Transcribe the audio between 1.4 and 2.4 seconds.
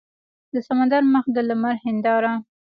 لمر هینداره